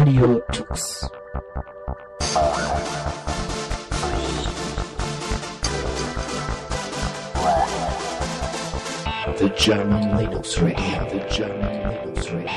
[0.00, 1.10] Radio Tux.
[9.36, 12.50] The German Linux Radio, the German Linux Radio.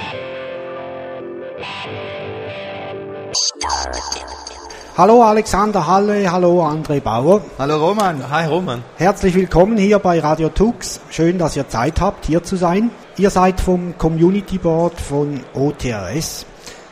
[4.95, 7.41] Hallo Alexander Halle, hallo André Bauer.
[7.59, 8.23] Hallo Roman.
[8.31, 8.81] Hi Roman.
[8.95, 11.01] Herzlich willkommen hier bei Radio Tux.
[11.09, 12.89] Schön, dass ihr Zeit habt, hier zu sein.
[13.17, 16.45] Ihr seid vom Community Board von OTRS.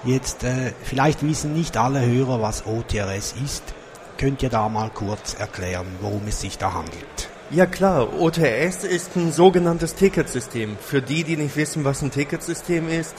[0.03, 3.63] Jetzt, äh, vielleicht wissen nicht alle Hörer, was OTRS ist.
[4.17, 7.29] Könnt ihr da mal kurz erklären, worum es sich da handelt?
[7.51, 10.77] Ja klar, OTRS ist ein sogenanntes Ticketsystem.
[10.79, 13.13] Für die, die nicht wissen, was ein Ticketsystem ist,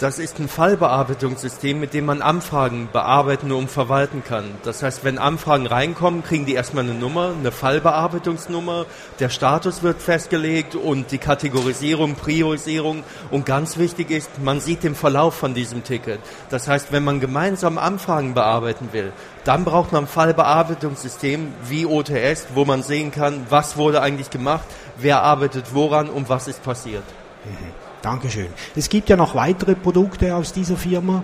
[0.00, 4.44] das ist ein Fallbearbeitungssystem, mit dem man Anfragen bearbeiten und verwalten kann.
[4.62, 8.86] Das heißt, wenn Anfragen reinkommen, kriegen die erstmal eine Nummer, eine Fallbearbeitungsnummer,
[9.18, 13.04] der Status wird festgelegt und die Kategorisierung, Priorisierung.
[13.30, 16.20] Und ganz wichtig ist, man sieht den Verlauf von diesem Ticket.
[16.48, 19.12] Das heißt, wenn man gemeinsam Anfragen bearbeiten will,
[19.44, 24.64] dann braucht man ein Fallbearbeitungssystem wie OTS, wo man sehen kann, was wurde eigentlich gemacht,
[24.96, 27.04] wer arbeitet woran und was ist passiert.
[27.44, 27.89] Mhm.
[28.02, 28.48] Dankeschön.
[28.74, 31.22] Es gibt ja noch weitere Produkte aus dieser Firma,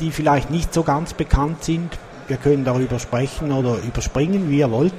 [0.00, 1.98] die vielleicht nicht so ganz bekannt sind.
[2.28, 4.92] Wir können darüber sprechen oder überspringen, wie ihr wollt.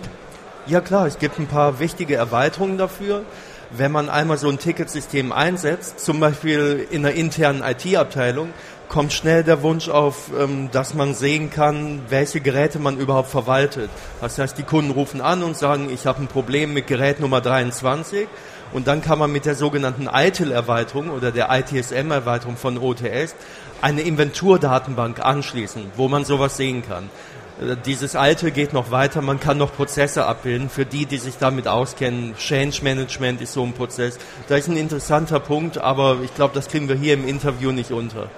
[0.66, 3.24] Ja klar, es gibt ein paar wichtige Erweiterungen dafür.
[3.72, 8.50] Wenn man einmal so ein Ticketsystem einsetzt, zum Beispiel in einer internen IT-Abteilung,
[8.88, 13.92] kommt schnell der Wunsch auf, ähm, dass man sehen kann, welche Geräte man überhaupt verwaltet.
[14.20, 17.40] Das heißt, die Kunden rufen an und sagen, ich habe ein Problem mit Gerät Nummer
[17.40, 18.28] 23
[18.74, 23.36] und dann kann man mit der sogenannten ITIL-Erweiterung oder der ITSM-Erweiterung von OTS
[23.82, 27.10] eine Inventurdatenbank anschließen, wo man sowas sehen kann.
[27.60, 30.70] Äh, dieses alte geht noch weiter, man kann noch Prozesse abbilden.
[30.70, 34.18] Für die, die sich damit auskennen, Change Management ist so ein Prozess.
[34.48, 37.92] Da ist ein interessanter Punkt, aber ich glaube, das kriegen wir hier im Interview nicht
[37.92, 38.30] unter.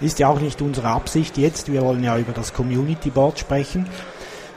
[0.00, 1.72] Ist ja auch nicht unsere Absicht jetzt.
[1.72, 3.86] Wir wollen ja über das Community Board sprechen.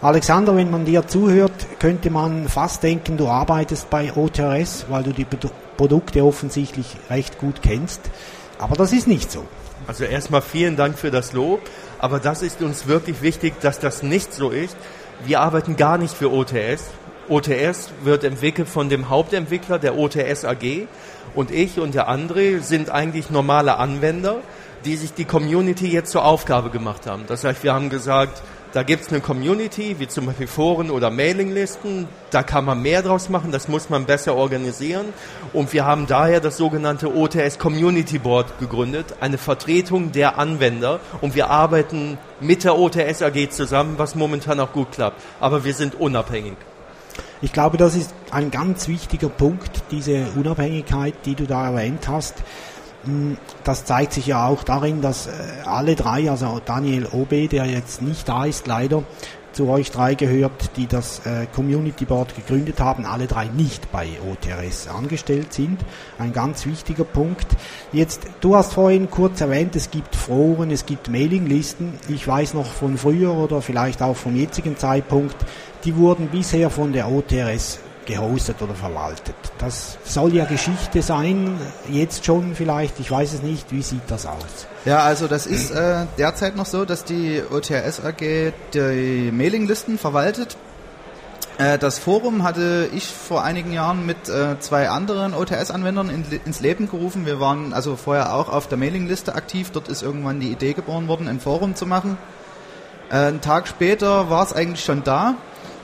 [0.02, 1.49] Alexander, wenn man dir zuhört,
[1.80, 5.26] könnte man fast denken, du arbeitest bei OTRS, weil du die
[5.78, 8.02] Produkte offensichtlich recht gut kennst.
[8.58, 9.46] Aber das ist nicht so.
[9.88, 11.62] Also erstmal vielen Dank für das Lob.
[12.00, 14.78] Aber das ist uns wirklich wichtig, dass das nicht so ist.
[15.26, 16.92] Wir arbeiten gar nicht für OTS.
[17.28, 20.88] OTS wird entwickelt von dem Hauptentwickler der OTS AG.
[21.36, 24.38] Und ich und der André sind eigentlich normale Anwender,
[24.86, 27.24] die sich die Community jetzt zur Aufgabe gemacht haben.
[27.28, 31.10] Das heißt, wir haben gesagt, da gibt es eine Community, wie zum Beispiel Foren oder
[31.10, 32.08] Mailinglisten.
[32.30, 35.08] Da kann man mehr draus machen, das muss man besser organisieren.
[35.54, 41.00] Und wir haben daher das sogenannte OTS Community Board gegründet, eine Vertretung der Anwender.
[41.22, 45.22] Und wir arbeiten mit der OTS AG zusammen, was momentan auch gut klappt.
[45.40, 46.58] Aber wir sind unabhängig.
[47.42, 52.36] Ich glaube, das ist ein ganz wichtiger Punkt, diese Unabhängigkeit, die du da erwähnt hast.
[53.06, 55.32] Hm, das zeigt sich ja auch darin, dass äh,
[55.66, 59.04] alle drei, also Daniel OB, der jetzt nicht da ist, leider
[59.52, 64.08] zu euch drei gehört, die das äh, Community Board gegründet haben, alle drei nicht bei
[64.30, 65.80] OTRS angestellt sind.
[66.18, 67.48] Ein ganz wichtiger Punkt.
[67.92, 71.94] Jetzt, du hast vorhin kurz erwähnt, es gibt Foren, es gibt Mailinglisten.
[72.10, 75.36] Ich weiß noch von früher oder vielleicht auch vom jetzigen Zeitpunkt,
[75.84, 79.36] die wurden bisher von der OTRS gehostet oder verwaltet.
[79.60, 81.60] Das soll ja Geschichte sein,
[81.90, 84.68] jetzt schon vielleicht, ich weiß es nicht, wie sieht das aus?
[84.86, 90.58] Ja, also das ist äh, derzeit noch so, dass die OTRS AG die Mailinglisten verwaltet.
[91.60, 96.62] Äh, das Forum hatte ich vor einigen Jahren mit äh, zwei anderen OTS-Anwendern in, ins
[96.62, 97.28] Leben gerufen.
[97.28, 99.70] Wir waren also vorher auch auf der Mailingliste aktiv.
[99.72, 102.18] Dort ist irgendwann die Idee geboren worden, ein Forum zu machen.
[103.12, 105.36] Äh, einen Tag später war es eigentlich schon da.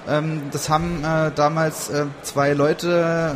[0.08, 3.36] Ähm, das haben äh, damals äh, zwei Leute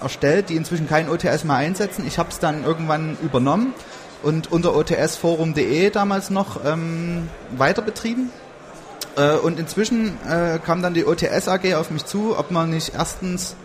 [0.00, 2.06] erstellt, die inzwischen kein OTS mehr einsetzen.
[2.06, 3.74] Ich habe es dann irgendwann übernommen
[4.22, 8.30] und unter otsforum.de damals noch ähm, weiter betrieben.
[9.16, 12.94] Äh, und inzwischen äh, kam dann die OTS AG auf mich zu, ob man nicht
[12.94, 13.56] erstens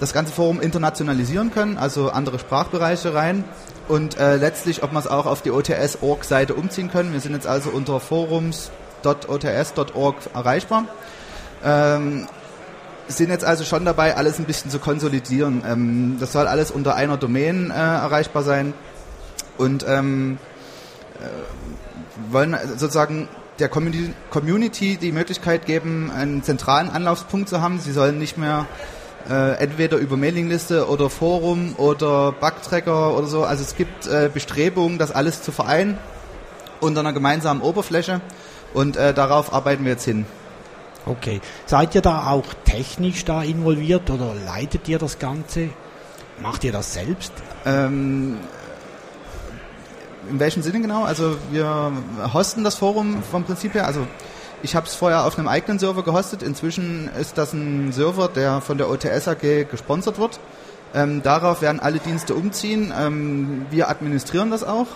[0.00, 3.44] das ganze Forum internationalisieren können, also andere Sprachbereiche rein
[3.86, 7.12] und äh, letztlich, ob man es auch auf die OTS-Org-Seite umziehen können.
[7.12, 10.86] Wir sind jetzt also unter forums.ots.org erreichbar.
[11.64, 12.26] Ähm,
[13.08, 15.62] sind jetzt also schon dabei, alles ein bisschen zu konsolidieren.
[15.66, 18.74] Ähm, das soll alles unter einer Domain äh, erreichbar sein
[19.58, 20.38] und ähm,
[21.20, 23.28] äh, wollen sozusagen
[23.58, 27.78] der Community die Möglichkeit geben, einen zentralen Anlaufspunkt zu haben.
[27.78, 28.66] Sie sollen nicht mehr
[29.30, 33.44] äh, entweder über Mailingliste oder Forum oder Bugtracker oder so.
[33.44, 35.98] Also es gibt äh, Bestrebungen, das alles zu vereinen
[36.80, 38.20] unter einer gemeinsamen Oberfläche
[38.74, 40.26] und äh, darauf arbeiten wir jetzt hin.
[41.06, 41.40] Okay.
[41.66, 45.68] Seid ihr da auch technisch da involviert oder leitet ihr das Ganze?
[46.40, 47.32] Macht ihr das selbst?
[47.66, 48.38] Ähm,
[50.30, 51.04] in welchem Sinne genau?
[51.04, 51.92] Also wir
[52.32, 53.86] hosten das Forum vom Prinzip her.
[53.86, 54.06] Also
[54.62, 56.42] ich habe es vorher auf einem eigenen Server gehostet.
[56.42, 60.40] Inzwischen ist das ein Server, der von der OTS AG gesponsert wird.
[60.94, 62.92] Ähm, darauf werden alle Dienste umziehen.
[62.98, 64.86] Ähm, wir administrieren das auch,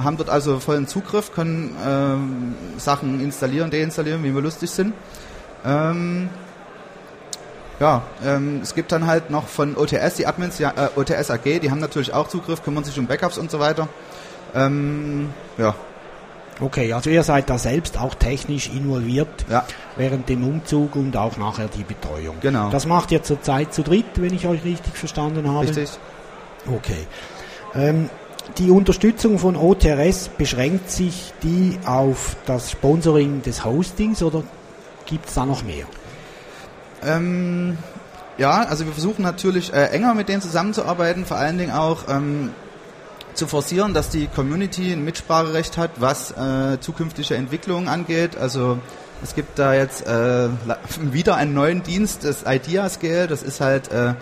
[0.00, 4.92] haben dort also vollen Zugriff, können ähm, Sachen installieren, deinstallieren, wie wir lustig sind.
[5.64, 6.28] Ähm,
[7.78, 11.60] ja, ähm, es gibt dann halt noch von OTS, die Admins, ja, äh, OTS AG,
[11.60, 13.88] die haben natürlich auch Zugriff, kümmern sich um Backups und so weiter.
[14.54, 15.74] Ähm, ja.
[16.60, 19.64] Okay, also ihr seid da selbst auch technisch involviert Ja.
[19.96, 22.36] während dem Umzug und auch nachher die Betreuung.
[22.42, 22.68] Genau.
[22.68, 25.66] Das macht ihr zurzeit zu dritt, wenn ich euch richtig verstanden habe.
[25.66, 25.88] Richtig.
[26.70, 27.06] Okay.
[27.74, 28.10] Ähm,
[28.58, 34.42] die Unterstützung von OTRS beschränkt sich die auf das Sponsoring des Hostings oder
[35.10, 35.86] gibt es da noch mehr?
[37.02, 37.76] Ähm,
[38.38, 42.50] ja, also wir versuchen natürlich äh, enger mit denen zusammenzuarbeiten, vor allen Dingen auch ähm,
[43.34, 48.36] zu forcieren, dass die Community ein Mitspracherecht hat, was äh, zukünftige Entwicklungen angeht.
[48.36, 48.78] Also
[49.22, 50.48] es gibt da jetzt äh,
[51.00, 53.26] wieder einen neuen Dienst, das Idea-Scale.
[53.26, 54.14] Das ist halt äh,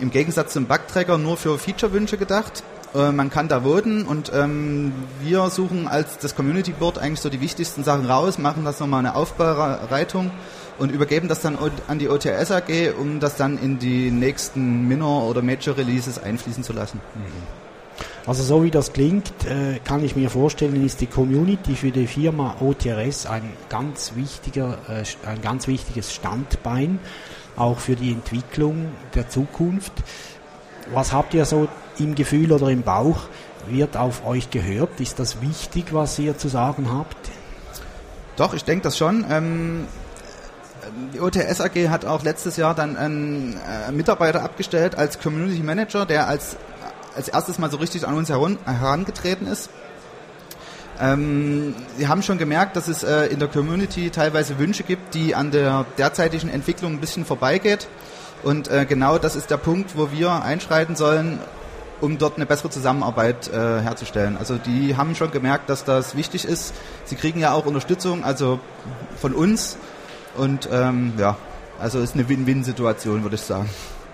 [0.00, 2.62] im Gegensatz zum Bugtracker nur für Feature-Wünsche gedacht.
[2.94, 7.28] Äh, man kann da voten und ähm, wir suchen als das Community Board eigentlich so
[7.28, 10.30] die wichtigsten Sachen raus, machen das nochmal eine Aufbereitung
[10.78, 15.28] und übergeben das dann an die OTS AG, um das dann in die nächsten Minor-
[15.28, 17.00] oder Major-Releases einfließen zu lassen.
[18.26, 22.06] Also so wie das klingt, äh, kann ich mir vorstellen, ist die Community für die
[22.06, 26.98] Firma OTRS ein ganz wichtiger, äh, ein ganz wichtiges Standbein,
[27.56, 29.92] auch für die Entwicklung der Zukunft.
[30.92, 31.68] Was habt ihr so
[31.98, 33.22] im Gefühl oder im Bauch?
[33.68, 35.00] Wird auf euch gehört?
[35.00, 37.16] Ist das wichtig, was ihr zu sagen habt?
[38.36, 39.24] Doch, ich denke das schon.
[39.28, 39.86] Ähm,
[41.14, 43.58] die OTS AG hat auch letztes Jahr dann einen
[43.88, 46.56] äh, Mitarbeiter abgestellt als Community Manager, der als,
[47.14, 49.70] als erstes mal so richtig an uns heran, herangetreten ist.
[51.00, 55.34] Ähm, Sie haben schon gemerkt, dass es äh, in der Community teilweise Wünsche gibt, die
[55.34, 57.88] an der derzeitigen Entwicklung ein bisschen vorbeigeht.
[58.42, 61.38] Und äh, genau das ist der Punkt, wo wir einschreiten sollen,
[62.00, 64.36] um dort eine bessere Zusammenarbeit äh, herzustellen.
[64.36, 66.74] Also die haben schon gemerkt, dass das wichtig ist.
[67.04, 68.60] Sie kriegen ja auch Unterstützung, also
[69.16, 69.76] von uns.
[70.36, 71.36] Und ähm, ja,
[71.78, 73.68] also ist eine Win-Win-Situation, würde ich sagen.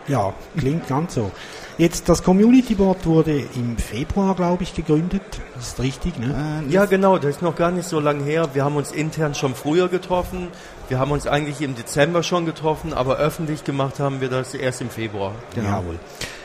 [0.09, 1.31] Ja, klingt ganz so.
[1.79, 5.23] Jetzt, das Community Board wurde im Februar, glaube ich, gegründet.
[5.55, 6.63] Das ist richtig, ne?
[6.69, 8.51] Äh, Ja, genau, das ist noch gar nicht so lange her.
[8.53, 10.49] Wir haben uns intern schon früher getroffen.
[10.89, 14.81] Wir haben uns eigentlich im Dezember schon getroffen, aber öffentlich gemacht haben wir das erst
[14.83, 15.33] im Februar.
[15.55, 15.69] genau.
[15.69, 15.99] Jawohl.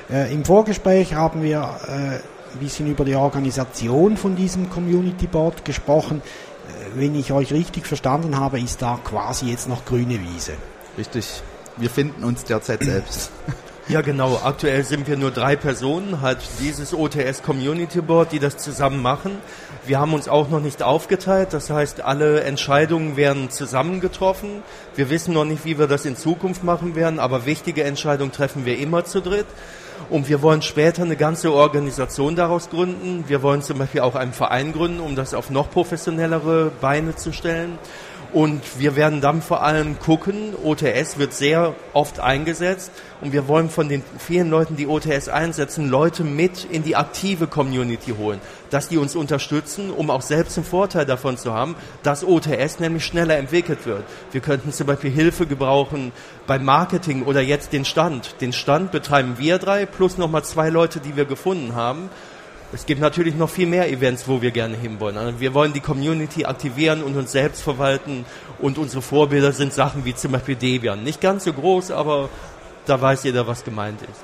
[0.10, 2.22] Äh, Im Vorgespräch haben wir äh, ein
[2.62, 6.22] bisschen über die Organisation von diesem Community Board gesprochen.
[6.22, 10.54] Äh, wenn ich euch richtig verstanden habe, ist da quasi jetzt noch grüne Wiese.
[10.98, 11.42] Richtig.
[11.78, 13.32] Wir finden uns derzeit selbst.
[13.90, 14.42] Ja, genau.
[14.44, 19.38] Aktuell sind wir nur drei Personen, halt dieses OTS Community Board, die das zusammen machen.
[19.86, 24.62] Wir haben uns auch noch nicht aufgeteilt, das heißt, alle Entscheidungen werden zusammen getroffen.
[24.98, 28.66] Wir wissen noch nicht, wie wir das in Zukunft machen werden, aber wichtige Entscheidungen treffen
[28.66, 29.46] wir immer zu dritt.
[30.10, 33.26] Und wir wollen später eine ganze Organisation daraus gründen.
[33.28, 37.34] Wir wollen zum Beispiel auch einen Verein gründen, um das auf noch professionellere Beine zu
[37.34, 37.78] stellen.
[38.34, 42.92] Und wir werden dann vor allem gucken, OTS wird sehr oft eingesetzt
[43.22, 47.48] und wir wollen von den vielen Leuten, die OTS einsetzen, Leute mit in die aktive
[47.48, 52.24] Community holen, dass die uns unterstützen, um auch selbst einen Vorteil davon zu haben, dass
[52.24, 54.04] OTS nämlich schneller entwickelt wird.
[54.32, 56.12] Wir könnten zum Beispiel Hilfe gebrauchen
[56.46, 58.42] beim Marketing oder jetzt den Stand.
[58.42, 62.10] Den Stand betreiben wir drei plus nochmal zwei Leute, die wir gefunden haben.
[62.74, 65.18] Es gibt natürlich noch viel mehr Events, wo wir gerne hinwollen.
[65.18, 68.26] Also wir wollen die Community aktivieren und uns selbst verwalten.
[68.60, 71.02] Und unsere Vorbilder sind Sachen wie zum Beispiel Debian.
[71.02, 72.28] Nicht ganz so groß, aber
[72.88, 74.24] da weiß jeder, was gemeint ist.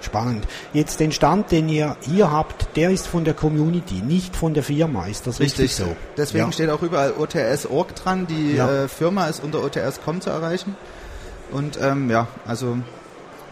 [0.00, 0.46] Spannend.
[0.72, 4.62] Jetzt den Stand, den ihr hier habt, der ist von der Community, nicht von der
[4.62, 5.06] Firma.
[5.06, 5.96] Ist das richtig, so?
[6.16, 6.52] Deswegen ja.
[6.52, 8.26] steht auch überall OTS.org dran.
[8.26, 8.84] Die Ja.
[8.84, 10.76] äh, Firma ist unter OTS.com zu erreichen.
[11.52, 12.78] Und ähm, ja, also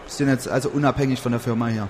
[0.07, 1.89] sind jetzt also unabhängig von der Firma hier.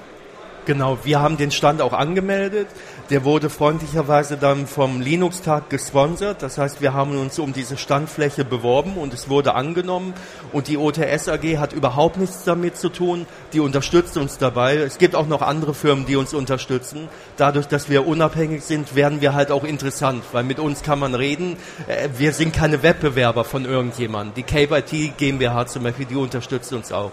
[0.68, 2.68] Genau, wir haben den Stand auch angemeldet.
[3.08, 6.42] Der wurde freundlicherweise dann vom Linux-Tag gesponsert.
[6.42, 10.12] Das heißt, wir haben uns um diese Standfläche beworben und es wurde angenommen.
[10.52, 13.24] Und die OTS AG hat überhaupt nichts damit zu tun.
[13.54, 14.76] Die unterstützt uns dabei.
[14.76, 17.08] Es gibt auch noch andere Firmen, die uns unterstützen.
[17.38, 21.14] Dadurch, dass wir unabhängig sind, werden wir halt auch interessant, weil mit uns kann man
[21.14, 21.56] reden.
[21.86, 24.34] Äh, Wir sind keine Wettbewerber von irgendjemandem.
[24.34, 27.12] Die Cape IT GmbH zum Beispiel, die unterstützt uns auch.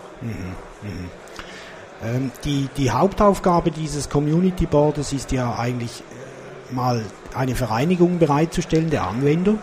[2.05, 8.89] Ähm, die, die Hauptaufgabe dieses Community Boards ist ja eigentlich äh, mal eine Vereinigung bereitzustellen
[8.89, 9.55] der Anwender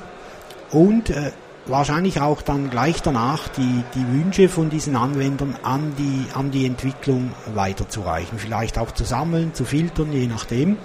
[0.71, 1.33] und äh,
[1.67, 6.67] wahrscheinlich auch dann gleich danach die, die Wünsche von diesen Anwendern an die, an die
[6.67, 8.39] Entwicklung weiterzureichen.
[8.39, 10.77] Vielleicht auch zu sammeln, zu filtern, je nachdem.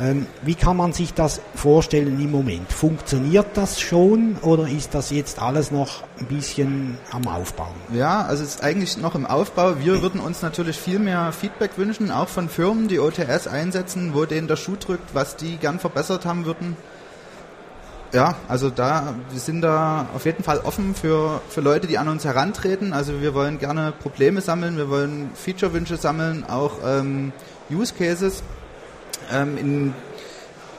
[0.00, 2.72] Ähm, wie kann man sich das vorstellen im Moment?
[2.72, 7.74] Funktioniert das schon oder ist das jetzt alles noch ein bisschen am Aufbauen?
[7.92, 9.78] Ja, also es ist eigentlich noch im Aufbau.
[9.78, 14.24] Wir würden uns natürlich viel mehr Feedback wünschen, auch von Firmen, die OTS einsetzen, wo
[14.24, 16.76] denen der Schuh drückt, was die gern verbessert haben würden.
[18.12, 22.08] Ja, also da, wir sind da auf jeden Fall offen für, für Leute, die an
[22.08, 22.92] uns herantreten.
[22.92, 27.32] Also wir wollen gerne Probleme sammeln, wir wollen Feature-Wünsche sammeln, auch ähm,
[27.70, 28.42] Use Cases.
[29.32, 29.94] Ähm, in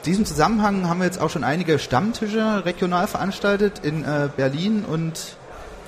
[0.04, 5.36] diesem Zusammenhang haben wir jetzt auch schon einige Stammtische regional veranstaltet in äh, Berlin und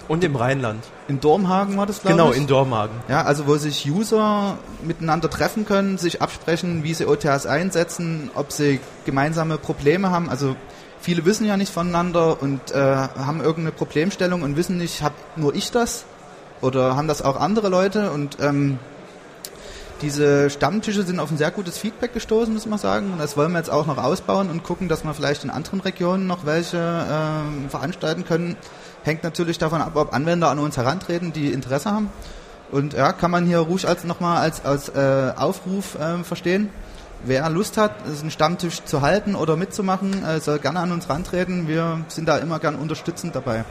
[0.08, 0.82] Und im Rheinland.
[1.06, 2.38] in Dormhagen war das, glaube Genau, ich.
[2.38, 2.96] in Dormagen.
[3.08, 8.50] Ja, also wo sich User miteinander treffen können, sich absprechen, wie sie OTAs einsetzen, ob
[8.52, 10.28] sie gemeinsame Probleme haben.
[10.30, 10.56] Also
[11.00, 15.54] viele wissen ja nicht voneinander und äh, haben irgendeine Problemstellung und wissen nicht, hab nur
[15.54, 16.04] ich das
[16.60, 18.78] oder haben das auch andere Leute und ähm,
[20.00, 23.12] diese Stammtische sind auf ein sehr gutes Feedback gestoßen, muss man sagen.
[23.12, 25.81] Und das wollen wir jetzt auch noch ausbauen und gucken, dass wir vielleicht in anderen
[25.81, 28.57] Regionen noch welche ähm, veranstalten können.
[29.02, 32.11] Hängt natürlich davon ab, ob Anwender an uns herantreten, die Interesse haben.
[32.71, 36.71] Und ja, kann man hier ruhig als nochmal als, als äh, Aufruf äh, verstehen.
[37.25, 41.67] Wer Lust hat, einen Stammtisch zu halten oder mitzumachen, äh, soll gerne an uns rantreten.
[41.67, 43.64] Wir sind da immer gern unterstützend dabei.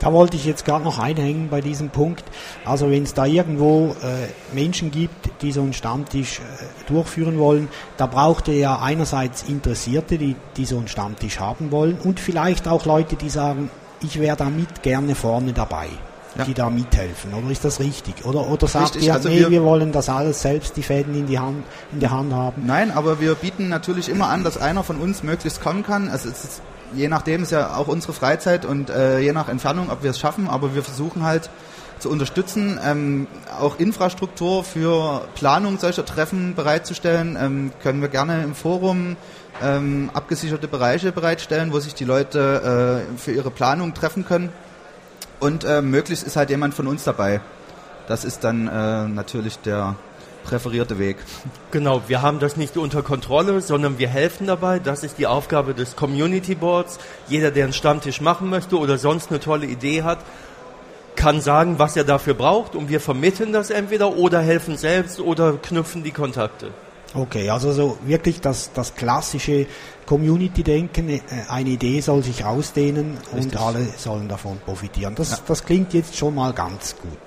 [0.00, 2.24] Da wollte ich jetzt gerade noch einhängen bei diesem Punkt.
[2.64, 7.68] Also wenn es da irgendwo äh, Menschen gibt, die so einen Stammtisch äh, durchführen wollen,
[7.96, 12.68] da braucht ihr ja einerseits Interessierte, die, die so einen Stammtisch haben wollen und vielleicht
[12.68, 15.88] auch Leute, die sagen, ich wäre da mit gerne vorne dabei,
[16.36, 16.44] Ja.
[16.44, 17.34] die da mithelfen.
[17.34, 18.24] Oder ist das richtig?
[18.24, 21.14] Oder, oder sagt Richtig, ihr, also nee, wir- wir, wollen das alles selbst die Fäden
[21.16, 22.62] in, die Hand, in der Hand haben?
[22.66, 26.08] Nein, aber wir bieten natürlich immer an, dass einer von uns möglichst kommen kann.
[26.08, 26.62] Also es ist,
[26.94, 30.18] je nachdem ist ja auch unsere Freizeit und äh, je nach Entfernung, ob wir es
[30.18, 31.50] schaffen, aber wir versuchen halt
[31.98, 33.26] zu unterstützen, ähm,
[33.60, 39.16] auch Infrastruktur für Planung solcher Treffen bereitzustellen, ähm, können wir gerne im Forum
[39.62, 44.50] ähm, abgesicherte Bereiche bereitstellen, wo sich die Leute äh, für ihre Planung treffen können.
[45.40, 47.40] Und äh, möglichst ist halt jemand von uns dabei.
[48.06, 49.96] Das ist dann äh, natürlich der
[50.48, 51.18] präferierte Weg.
[51.70, 54.78] Genau, wir haben das nicht unter Kontrolle, sondern wir helfen dabei.
[54.78, 56.98] Das ist die Aufgabe des Community Boards.
[57.28, 60.18] Jeder, der einen Stammtisch machen möchte oder sonst eine tolle Idee hat,
[61.16, 65.54] kann sagen, was er dafür braucht und wir vermitteln das entweder oder helfen selbst oder
[65.54, 66.70] knüpfen die Kontakte.
[67.14, 69.66] Okay, also so wirklich das, das klassische
[70.06, 75.14] Community-Denken, äh, eine Idee soll sich ausdehnen und alle sollen davon profitieren.
[75.14, 77.18] Das, das klingt jetzt schon mal ganz gut.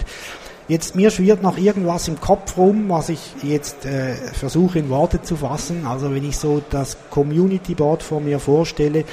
[0.72, 5.22] Jetzt mir schwirrt noch irgendwas im Kopf rum, was ich jetzt äh, versuche in Worte
[5.22, 5.86] zu fassen.
[5.86, 9.04] Also wenn ich so das Community Board vor mir vorstelle,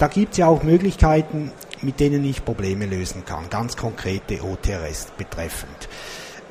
[0.00, 1.52] da gibt es ja auch Möglichkeiten,
[1.82, 5.88] mit denen ich Probleme lösen kann, ganz konkrete OTRS betreffend.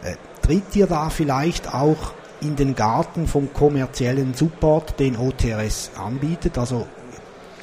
[0.01, 6.57] Äh, tritt ihr da vielleicht auch in den Garten vom kommerziellen Support, den OTRS anbietet?
[6.57, 6.87] Also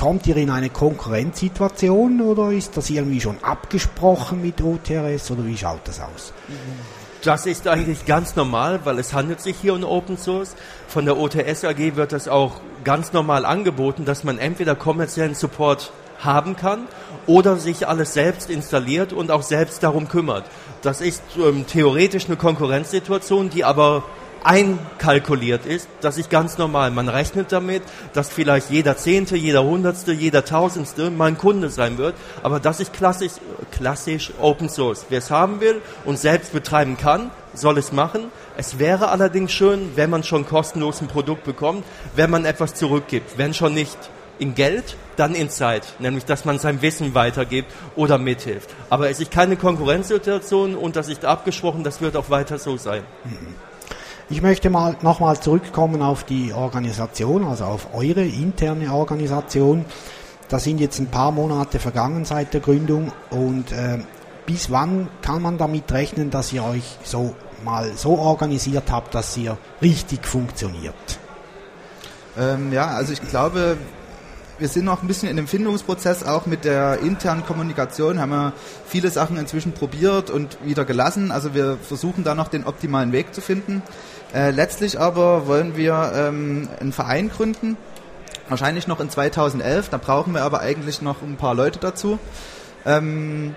[0.01, 5.59] kommt ihr in eine Konkurrenzsituation oder ist das irgendwie schon abgesprochen mit OTRS oder wie
[5.59, 6.33] schaut das aus?
[7.23, 10.57] Das ist eigentlich ganz normal, weil es handelt sich hier um Open Source.
[10.89, 15.93] Von der OTS AG wird das auch ganz normal angeboten, dass man entweder kommerziellen Support
[16.19, 16.89] haben kann
[17.27, 20.45] oder sich alles selbst installiert und auch selbst darum kümmert.
[20.81, 24.05] Das ist ähm, theoretisch eine Konkurrenzsituation, die aber
[24.45, 25.89] einkalkuliert ist.
[26.01, 26.91] Das ist ganz normal.
[26.91, 27.83] Man rechnet damit,
[28.13, 32.15] dass vielleicht jeder Zehnte, jeder Hundertste, jeder Tausendste mein Kunde sein wird.
[32.43, 33.33] Aber das ist klassisch,
[33.71, 35.07] klassisch Open Source.
[35.09, 38.31] Wer es haben will und selbst betreiben kann, soll es machen.
[38.57, 41.85] Es wäre allerdings schön, wenn man schon kostenlos ein Produkt bekommt,
[42.17, 43.39] wenn man etwas zurückgibt.
[43.39, 43.99] Wenn schon nicht
[44.39, 45.95] in Geld, dann in Zeit.
[45.99, 48.71] Nämlich, dass man sein Wissen weitergibt oder mithilft.
[48.89, 53.03] Aber es ist keine Konkurrenzsituation und das ist abgesprochen, das wird auch weiter so sein.
[54.33, 59.85] Ich möchte mal nochmal zurückkommen auf die Organisation, also auf eure interne Organisation.
[60.49, 63.99] Da sind jetzt ein paar Monate vergangen seit der Gründung und äh,
[64.47, 67.35] bis wann kann man damit rechnen, dass ihr euch so
[67.65, 70.95] mal so organisiert habt, dass ihr richtig funktioniert?
[72.39, 73.79] Ähm, ja, also ich glaube,
[74.61, 78.53] wir sind noch ein bisschen in dem Findungsprozess, auch mit der internen Kommunikation haben wir
[78.87, 81.33] viele Sachen inzwischen probiert und wieder gelassen.
[81.33, 83.83] Also wir versuchen da noch den optimalen Weg zu finden.
[84.33, 87.77] Äh, letztlich aber wollen wir ähm, einen Verein gründen,
[88.49, 89.89] wahrscheinlich noch in 2011.
[89.89, 92.19] Da brauchen wir aber eigentlich noch ein paar Leute dazu.
[92.87, 93.55] Ähm,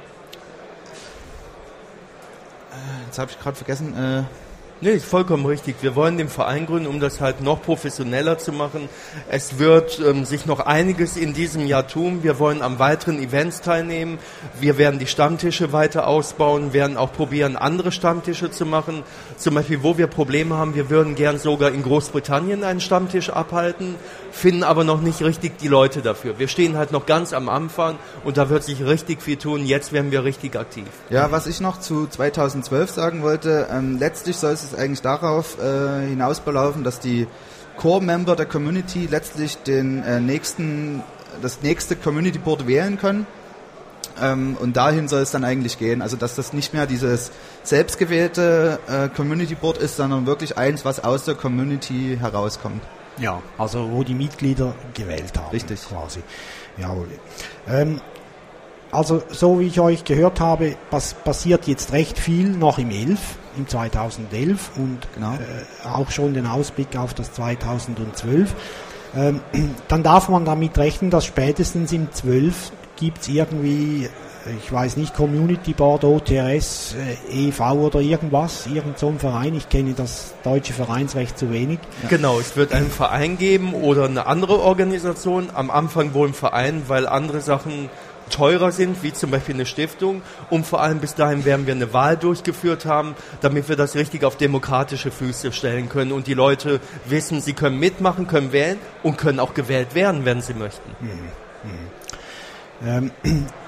[2.72, 3.96] äh, jetzt habe ich gerade vergessen.
[3.96, 4.43] Äh,
[4.84, 5.78] Nee, ist vollkommen richtig.
[5.80, 8.90] Wir wollen den Verein gründen, um das halt noch professioneller zu machen.
[9.30, 12.22] Es wird ähm, sich noch einiges in diesem Jahr tun.
[12.22, 14.20] Wir wollen am weiteren Events teilnehmen.
[14.60, 19.04] Wir werden die Stammtische weiter ausbauen, werden auch probieren, andere Stammtische zu machen.
[19.38, 23.96] Zum Beispiel, wo wir Probleme haben, wir würden gern sogar in Großbritannien einen Stammtisch abhalten,
[24.34, 26.40] finden aber noch nicht richtig die Leute dafür.
[26.40, 29.66] Wir stehen halt noch ganz am Anfang und da wird sich richtig viel tun.
[29.66, 30.88] Jetzt werden wir richtig aktiv.
[31.10, 36.08] Ja, was ich noch zu 2012 sagen wollte, ähm, letztlich soll es eigentlich darauf äh,
[36.08, 37.27] hinausbelaufen, dass die
[37.77, 41.03] Core-Member der Community letztlich den äh, nächsten,
[41.42, 43.25] das nächste Community Board wählen können.
[44.22, 46.01] Ähm, und dahin soll es dann eigentlich gehen.
[46.01, 47.32] Also dass das nicht mehr dieses
[47.63, 52.82] selbstgewählte äh, Community Board ist, sondern wirklich eins, was aus der Community herauskommt.
[53.18, 55.51] Ja, also wo die Mitglieder gewählt haben.
[55.51, 55.82] Richtig.
[55.88, 56.22] Quasi.
[56.77, 57.08] Jawohl.
[57.68, 58.01] Ähm,
[58.92, 63.20] also so wie ich euch gehört habe, pass passiert jetzt recht viel noch im 11,
[63.57, 65.33] im 2011 und Genau.
[65.33, 68.53] äh, auch schon den Ausblick auf das 2012.
[69.15, 69.41] Ähm,
[69.88, 74.07] dann darf man damit rechnen, dass spätestens im 12 gibt es irgendwie,
[74.63, 76.95] ich weiß nicht, Community Board, OTRS,
[77.31, 79.55] äh, EV oder irgendwas, irgend so ein Verein.
[79.55, 81.79] Ich kenne das deutsche Vereinsrecht zu wenig.
[82.10, 85.50] Genau, es wird einen Verein geben oder eine andere Organisation.
[85.53, 87.89] Am Anfang wohl ein Verein, weil andere Sachen
[88.30, 90.22] teurer sind, wie zum Beispiel eine Stiftung.
[90.50, 94.24] Und vor allem bis dahin werden wir eine Wahl durchgeführt haben, damit wir das richtig
[94.24, 99.18] auf demokratische Füße stellen können und die Leute wissen, sie können mitmachen, können wählen und
[99.18, 100.89] können auch gewählt werden, wenn sie möchten.
[102.86, 103.12] Ähm,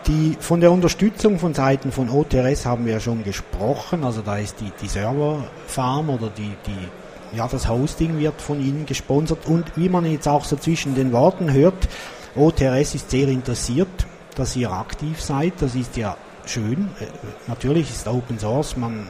[0.07, 4.03] die, von der Unterstützung von Seiten von OTRS haben wir ja schon gesprochen.
[4.03, 8.85] Also da ist die, die Serverfarm oder die, die, ja, das Hosting wird von Ihnen
[8.85, 9.45] gesponsert.
[9.45, 11.87] Und wie man jetzt auch so zwischen den Worten hört,
[12.35, 13.87] OTRS ist sehr interessiert,
[14.35, 15.53] dass ihr aktiv seid.
[15.59, 16.89] Das ist ja schön.
[16.99, 17.05] Äh,
[17.47, 19.07] Natürlich ist Open Source, man,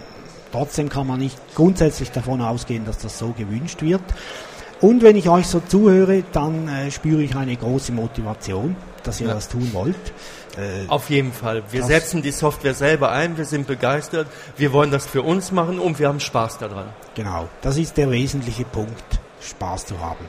[0.51, 4.01] trotzdem kann man nicht grundsätzlich davon ausgehen, dass das so gewünscht wird.
[4.81, 9.27] Und wenn ich euch so zuhöre, dann äh, spüre ich eine große Motivation, dass ihr
[9.27, 9.33] Ja.
[9.33, 9.95] das tun wollt.
[10.57, 11.63] Äh, Auf jeden Fall.
[11.71, 14.27] Wir setzen die Software selber ein, wir sind begeistert,
[14.57, 16.87] wir wollen das für uns machen und wir haben Spaß daran.
[17.13, 19.03] Genau, das ist der wesentliche Punkt,
[19.41, 20.25] Spaß zu haben.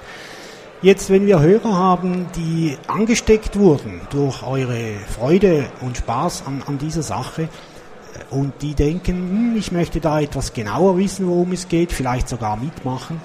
[0.82, 6.76] Jetzt, wenn wir Hörer haben, die angesteckt wurden durch eure Freude und Spaß an, an
[6.76, 11.68] dieser Sache äh, und die denken, hm, ich möchte da etwas genauer wissen, worum es
[11.68, 13.22] geht, vielleicht sogar mitmachen,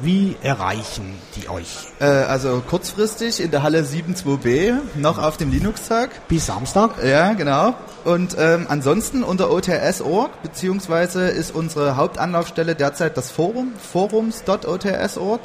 [0.00, 1.88] wie erreichen die euch?
[1.98, 6.28] Äh, also kurzfristig in der Halle 72b, noch auf dem Linux-Tag.
[6.28, 7.02] Bis Samstag?
[7.04, 7.74] Ja, genau.
[8.04, 15.40] Und ähm, ansonsten unter OTS.org, beziehungsweise ist unsere Hauptanlaufstelle derzeit das Forum, forums.ots.org.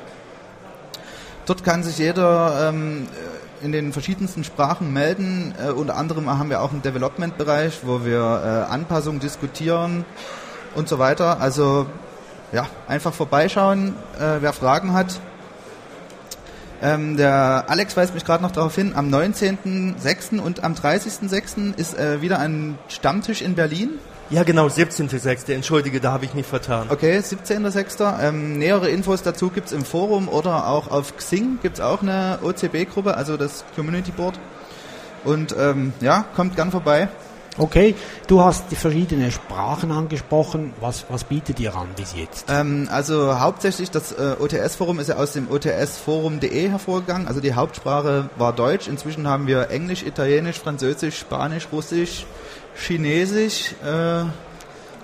[1.48, 3.08] Dort kann sich jeder ähm,
[3.62, 5.56] in den verschiedensten Sprachen melden.
[5.58, 8.20] Äh, unter anderem haben wir auch einen Development-Bereich, wo wir
[8.68, 10.04] äh, Anpassungen diskutieren
[10.76, 11.40] und so weiter.
[11.40, 11.88] Also
[12.52, 15.22] ja, einfach vorbeischauen, äh, wer Fragen hat.
[16.82, 20.40] Ähm, der Alex weist mich gerade noch darauf hin, am 19.06.
[20.40, 21.76] und am 30.06.
[21.78, 23.92] ist äh, wieder ein Stammtisch in Berlin.
[24.30, 25.54] Ja genau, 17.06.
[25.54, 26.88] Entschuldige, da habe ich mich vertan.
[26.90, 28.22] Okay, 17.06.
[28.22, 33.16] Ähm, nähere Infos dazu gibt's im Forum oder auch auf Xing gibt's auch eine OCB-Gruppe,
[33.16, 34.38] also das Community Board.
[35.24, 37.08] Und ähm, ja, kommt gern vorbei.
[37.60, 37.96] Okay,
[38.28, 40.74] du hast die verschiedenen Sprachen angesprochen.
[40.80, 42.46] Was, was bietet ihr an bis jetzt?
[42.50, 47.28] Ähm, also hauptsächlich das äh, OTS-Forum ist ja aus dem OTS-Forum.de hervorgegangen.
[47.28, 48.88] Also die Hauptsprache war Deutsch.
[48.88, 52.28] Inzwischen haben wir Englisch, Italienisch, Französisch, Spanisch, Russisch,
[52.78, 53.74] Chinesisch.
[53.84, 53.88] Äh,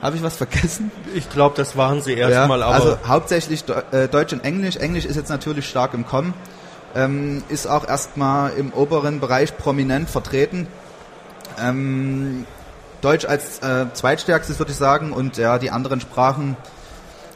[0.02, 0.92] Habe ich was vergessen?
[1.16, 4.78] Ich glaube, das waren sie erstmal, aber also hauptsächlich äh, Deutsch und Englisch.
[4.78, 6.34] Englisch ist jetzt natürlich stark im Kommen.
[6.96, 10.68] Ähm, ist auch erstmal im oberen Bereich prominent vertreten.
[11.60, 12.46] Ähm,
[13.02, 16.56] Deutsch als äh, zweitstärkstes würde ich sagen und ja, die anderen Sprachen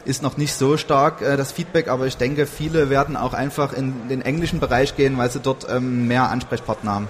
[0.06, 3.73] ist noch nicht so stark äh, das Feedback, aber ich denke, viele werden auch einfach
[3.73, 7.08] in den englischen Bereich gehen, weil sie dort ähm, mehr Ansprechpartner haben.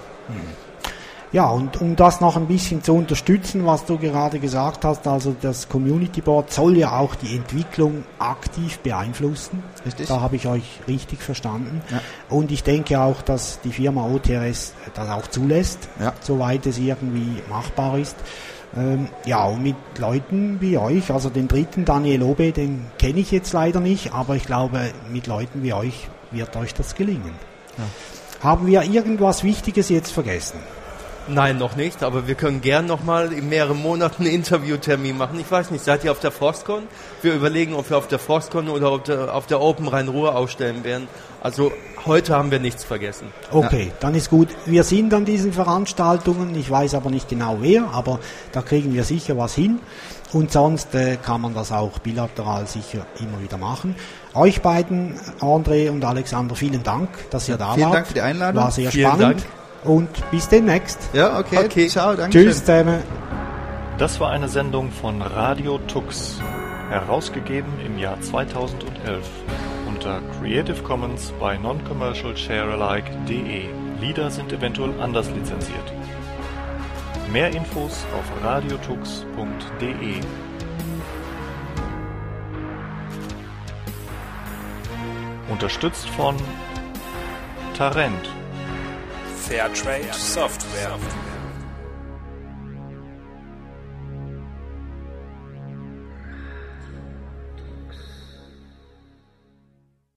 [1.30, 5.36] Ja, und um das noch ein bisschen zu unterstützen, was du gerade gesagt hast, also
[5.38, 9.62] das Community Board soll ja auch die Entwicklung aktiv beeinflussen.
[9.84, 10.08] Richtig.
[10.08, 11.82] Da habe ich euch richtig verstanden.
[11.90, 12.00] Ja.
[12.30, 16.14] Und ich denke auch, dass die Firma OTRS das auch zulässt, Ja.
[16.20, 18.16] soweit es irgendwie machbar ist.
[18.74, 23.30] Ähm, ja, und mit Leuten wie euch, also den dritten Daniel Obe, den kenne ich
[23.30, 27.34] jetzt leider nicht, aber ich glaube, mit Leuten wie euch wird euch das gelingen.
[28.42, 30.58] Haben wir irgendwas Wichtiges jetzt vergessen?
[31.28, 35.38] Nein, noch nicht, aber wir können gern nochmal in mehreren Monaten einen Interviewtermin machen.
[35.38, 36.84] Ich weiß nicht, seid ihr auf der Forstcon?
[37.22, 40.84] Wir überlegen, ob wir auf der Forstcon oder auf der, auf der Open Rhein-Ruhr ausstellen
[40.84, 41.06] werden.
[41.42, 41.70] Also
[42.06, 43.28] heute haben wir nichts vergessen.
[43.52, 44.48] Okay, dann ist gut.
[44.64, 48.20] Wir sind an diesen Veranstaltungen, ich weiß aber nicht genau wer, aber
[48.52, 49.80] da kriegen wir sicher was hin.
[50.32, 53.96] Und sonst äh, kann man das auch bilateral sicher immer wieder machen.
[54.34, 57.94] Euch beiden, André und Alexander, vielen Dank, dass ihr da Vielen wart.
[57.94, 58.62] Dank für die Einladung.
[58.62, 59.40] War sehr Vielen spannend.
[59.40, 59.52] Dank.
[59.84, 61.10] Und bis demnächst.
[61.12, 61.58] Ja, okay.
[61.64, 61.88] Okay.
[61.88, 62.38] Ciao, danke.
[62.38, 63.02] Tschüss zusammen.
[63.98, 66.40] Das war eine Sendung von Radio Tux,
[66.88, 69.26] herausgegeben im Jahr 2011
[69.88, 73.64] unter Creative Commons by Non-Commercial Sharealike.de.
[74.00, 75.92] Lieder sind eventuell anders lizenziert.
[77.32, 80.20] Mehr Infos auf radiotux.de.
[85.50, 86.36] Unterstützt von
[87.76, 88.37] Tarent.
[89.48, 91.27] Fairtrade Software.